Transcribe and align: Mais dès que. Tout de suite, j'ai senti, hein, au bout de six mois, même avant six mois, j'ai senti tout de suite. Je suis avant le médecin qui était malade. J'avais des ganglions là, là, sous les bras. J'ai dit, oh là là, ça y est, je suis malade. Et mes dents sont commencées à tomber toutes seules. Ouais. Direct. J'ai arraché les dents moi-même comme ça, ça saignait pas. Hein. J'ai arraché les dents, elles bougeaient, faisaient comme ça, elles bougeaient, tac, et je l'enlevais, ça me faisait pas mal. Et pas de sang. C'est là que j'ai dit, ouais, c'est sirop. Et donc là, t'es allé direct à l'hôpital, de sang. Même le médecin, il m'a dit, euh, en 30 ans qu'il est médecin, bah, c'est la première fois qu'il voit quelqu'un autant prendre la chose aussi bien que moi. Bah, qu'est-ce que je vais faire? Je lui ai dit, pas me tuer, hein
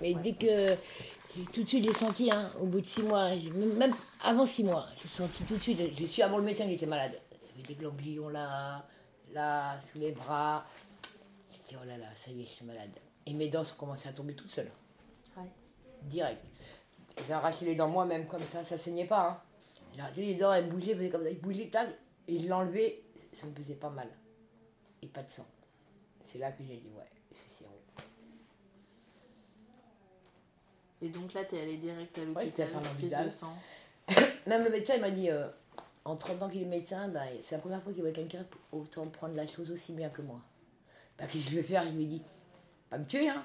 Mais 0.00 0.14
dès 0.14 0.32
que. 0.32 0.76
Tout 1.52 1.62
de 1.62 1.68
suite, 1.68 1.84
j'ai 1.84 1.94
senti, 1.94 2.28
hein, 2.28 2.50
au 2.60 2.66
bout 2.66 2.80
de 2.80 2.86
six 2.86 3.04
mois, 3.04 3.30
même 3.76 3.94
avant 4.24 4.46
six 4.46 4.64
mois, 4.64 4.88
j'ai 5.00 5.06
senti 5.06 5.44
tout 5.44 5.54
de 5.54 5.60
suite. 5.60 5.78
Je 5.96 6.04
suis 6.04 6.22
avant 6.22 6.38
le 6.38 6.42
médecin 6.42 6.66
qui 6.66 6.72
était 6.72 6.86
malade. 6.86 7.20
J'avais 7.46 7.62
des 7.62 7.80
ganglions 7.80 8.28
là, 8.28 8.84
là, 9.32 9.80
sous 9.80 10.00
les 10.00 10.10
bras. 10.10 10.64
J'ai 11.52 11.58
dit, 11.68 11.76
oh 11.80 11.86
là 11.86 11.96
là, 11.98 12.06
ça 12.24 12.32
y 12.32 12.42
est, 12.42 12.46
je 12.46 12.50
suis 12.50 12.64
malade. 12.64 12.90
Et 13.26 13.32
mes 13.32 13.48
dents 13.48 13.62
sont 13.62 13.76
commencées 13.76 14.08
à 14.08 14.12
tomber 14.12 14.34
toutes 14.34 14.50
seules. 14.50 14.72
Ouais. 15.36 15.44
Direct. 16.02 16.44
J'ai 17.28 17.32
arraché 17.32 17.64
les 17.64 17.76
dents 17.76 17.88
moi-même 17.88 18.26
comme 18.26 18.42
ça, 18.42 18.64
ça 18.64 18.76
saignait 18.76 19.06
pas. 19.06 19.28
Hein. 19.28 19.40
J'ai 19.94 20.00
arraché 20.00 20.22
les 20.22 20.34
dents, 20.34 20.52
elles 20.52 20.68
bougeaient, 20.68 20.96
faisaient 20.96 21.10
comme 21.10 21.22
ça, 21.22 21.30
elles 21.30 21.40
bougeaient, 21.40 21.68
tac, 21.68 21.96
et 22.26 22.40
je 22.40 22.48
l'enlevais, 22.48 23.04
ça 23.32 23.46
me 23.46 23.54
faisait 23.54 23.74
pas 23.74 23.90
mal. 23.90 24.08
Et 25.00 25.06
pas 25.06 25.22
de 25.22 25.30
sang. 25.30 25.46
C'est 26.24 26.38
là 26.38 26.50
que 26.50 26.64
j'ai 26.64 26.76
dit, 26.76 26.90
ouais, 26.96 27.08
c'est 27.30 27.56
sirop. 27.56 27.80
Et 31.02 31.08
donc 31.08 31.32
là, 31.32 31.44
t'es 31.44 31.60
allé 31.60 31.76
direct 31.76 32.18
à 32.18 32.24
l'hôpital, 32.24 33.26
de 33.26 33.30
sang. 33.30 33.56
Même 34.46 34.64
le 34.64 34.70
médecin, 34.70 34.94
il 34.96 35.00
m'a 35.00 35.10
dit, 35.10 35.30
euh, 35.30 35.48
en 36.04 36.16
30 36.16 36.42
ans 36.42 36.48
qu'il 36.48 36.62
est 36.62 36.66
médecin, 36.66 37.08
bah, 37.08 37.20
c'est 37.42 37.54
la 37.54 37.60
première 37.60 37.82
fois 37.82 37.92
qu'il 37.92 38.02
voit 38.02 38.12
quelqu'un 38.12 38.44
autant 38.72 39.06
prendre 39.06 39.34
la 39.34 39.46
chose 39.46 39.70
aussi 39.70 39.92
bien 39.92 40.10
que 40.10 40.22
moi. 40.22 40.40
Bah, 41.18 41.26
qu'est-ce 41.26 41.44
que 41.44 41.50
je 41.50 41.56
vais 41.56 41.62
faire? 41.62 41.84
Je 41.86 41.90
lui 41.90 42.02
ai 42.02 42.06
dit, 42.06 42.22
pas 42.90 42.98
me 42.98 43.04
tuer, 43.04 43.28
hein 43.28 43.44